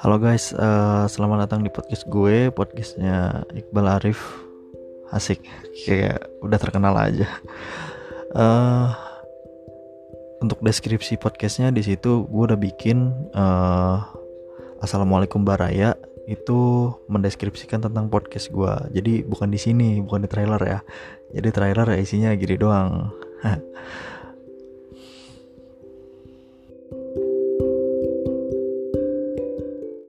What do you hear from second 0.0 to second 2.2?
Halo guys, uh, selamat datang di podcast